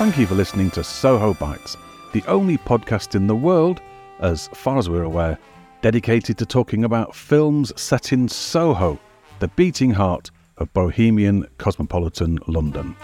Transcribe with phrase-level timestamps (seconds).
[0.00, 1.76] Thank you for listening to Soho Bites,
[2.12, 3.80] the only podcast in the world,
[4.20, 5.36] as far as we're aware,
[5.82, 8.98] dedicated to talking about films set in Soho,
[9.40, 12.94] the beating heart of bohemian cosmopolitan London.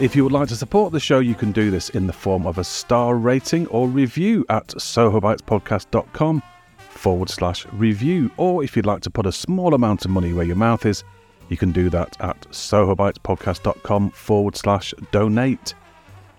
[0.00, 2.46] If you would like to support the show, you can do this in the form
[2.46, 6.42] of a star rating or review at sohobitespodcast.com
[6.78, 8.30] forward slash review.
[8.36, 11.04] Or if you'd like to put a small amount of money where your mouth is,
[11.48, 15.74] you can do that at sohobitespodcast.com forward slash donate.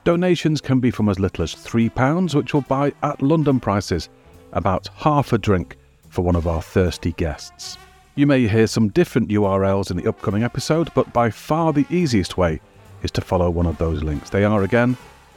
[0.03, 4.09] Donations can be from as little as £3, which will buy at London prices
[4.53, 5.77] about half a drink
[6.09, 7.77] for one of our thirsty guests.
[8.15, 12.37] You may hear some different URLs in the upcoming episode, but by far the easiest
[12.37, 12.61] way
[13.03, 14.29] is to follow one of those links.
[14.29, 14.95] They are again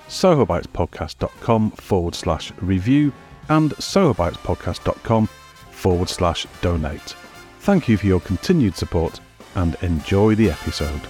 [0.08, 3.12] sohobitespodcast.com forward slash review
[3.48, 7.16] and sohobitespodcast.com forward slash donate.
[7.60, 9.20] Thank you for your continued support
[9.58, 11.00] and enjoy the episode.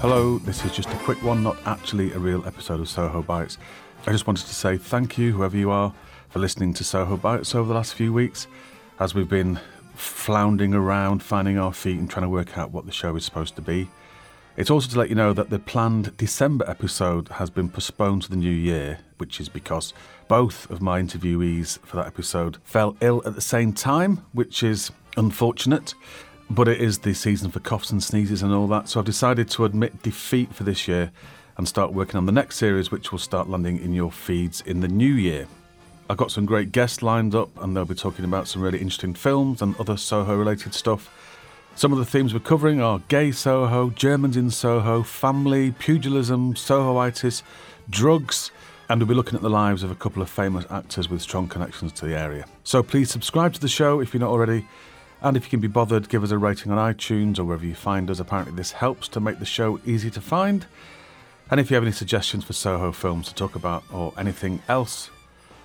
[0.00, 3.56] Hello, this is just a quick one, not actually a real episode of Soho Bites.
[4.06, 5.94] I just wanted to say thank you, whoever you are,
[6.28, 8.46] for listening to Soho Bites over the last few weeks
[9.00, 9.58] as we've been
[9.94, 13.56] floundering around, finding our feet, and trying to work out what the show is supposed
[13.56, 13.88] to be.
[14.56, 18.30] It's also to let you know that the planned December episode has been postponed to
[18.30, 19.94] the new year, which is because
[20.28, 24.90] both of my interviewees for that episode fell ill at the same time, which is
[25.16, 25.94] unfortunate.
[26.50, 29.48] But it is the season for coughs and sneezes and all that, so I've decided
[29.50, 31.10] to admit defeat for this year
[31.56, 34.80] and start working on the next series, which will start landing in your feeds in
[34.80, 35.46] the new year.
[36.10, 39.14] I've got some great guests lined up, and they'll be talking about some really interesting
[39.14, 41.08] films and other Soho related stuff.
[41.76, 47.44] Some of the themes we're covering are gay Soho, Germans in Soho, family, pugilism, Sohoitis,
[47.88, 48.50] drugs,
[48.88, 51.46] and we'll be looking at the lives of a couple of famous actors with strong
[51.46, 52.44] connections to the area.
[52.64, 54.66] So please subscribe to the show if you're not already.
[55.22, 57.76] And if you can be bothered, give us a rating on iTunes or wherever you
[57.76, 58.18] find us.
[58.18, 60.66] Apparently, this helps to make the show easy to find.
[61.52, 65.08] And if you have any suggestions for Soho films to talk about or anything else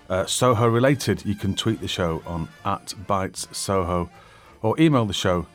[0.10, 4.10] uh, Soho related, you can tweet the show on at Bites Soho
[4.62, 5.46] or email the show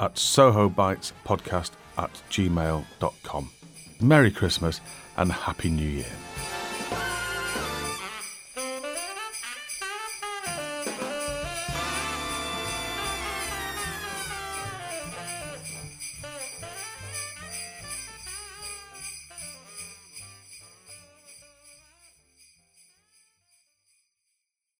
[0.00, 3.50] at sohobitespodcast at gmail.com.
[4.00, 4.80] Merry Christmas
[5.16, 6.12] and Happy New Year.